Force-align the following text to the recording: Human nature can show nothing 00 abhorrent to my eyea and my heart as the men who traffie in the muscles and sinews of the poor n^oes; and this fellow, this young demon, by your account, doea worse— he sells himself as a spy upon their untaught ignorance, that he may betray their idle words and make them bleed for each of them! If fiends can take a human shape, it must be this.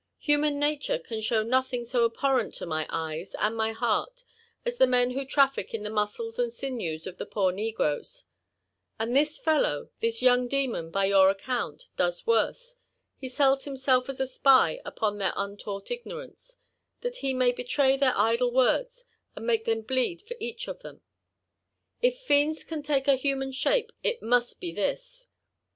Human 0.21 0.57
nature 0.57 0.97
can 0.97 1.21
show 1.21 1.43
nothing 1.43 1.85
00 1.85 2.05
abhorrent 2.05 2.55
to 2.55 2.65
my 2.65 2.87
eyea 2.87 3.35
and 3.37 3.55
my 3.55 3.71
heart 3.71 4.23
as 4.65 4.77
the 4.77 4.87
men 4.87 5.11
who 5.11 5.23
traffie 5.27 5.71
in 5.75 5.83
the 5.83 5.91
muscles 5.91 6.39
and 6.39 6.51
sinews 6.51 7.05
of 7.05 7.19
the 7.19 7.25
poor 7.27 7.53
n^oes; 7.53 8.23
and 8.97 9.15
this 9.15 9.37
fellow, 9.37 9.91
this 9.99 10.23
young 10.23 10.47
demon, 10.47 10.89
by 10.89 11.05
your 11.05 11.29
account, 11.29 11.89
doea 11.99 12.25
worse— 12.25 12.77
he 13.19 13.29
sells 13.29 13.65
himself 13.65 14.09
as 14.09 14.19
a 14.19 14.25
spy 14.25 14.79
upon 14.83 15.19
their 15.19 15.33
untaught 15.35 15.91
ignorance, 15.91 16.57
that 17.01 17.17
he 17.17 17.31
may 17.31 17.51
betray 17.51 17.95
their 17.95 18.17
idle 18.17 18.51
words 18.51 19.05
and 19.35 19.45
make 19.45 19.65
them 19.65 19.81
bleed 19.83 20.23
for 20.23 20.35
each 20.39 20.67
of 20.67 20.79
them! 20.79 21.01
If 22.01 22.17
fiends 22.17 22.63
can 22.63 22.81
take 22.81 23.07
a 23.07 23.13
human 23.17 23.51
shape, 23.51 23.91
it 24.01 24.23
must 24.23 24.59
be 24.59 24.71
this. 24.71 25.29